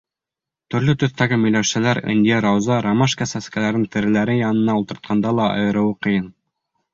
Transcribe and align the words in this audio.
Төрлө 0.75 0.93
төҫтәге 1.01 1.37
миләүшәләр, 1.41 2.01
ынйы, 2.13 2.39
рауза, 2.45 2.77
ромашка 2.85 3.27
сәскәләрен 3.33 3.85
тереләре 3.97 4.39
янына 4.39 4.77
ултыртҡанда 4.81 5.35
ла 5.43 5.47
айырыуы 5.59 5.95
ҡыйын. 6.09 6.27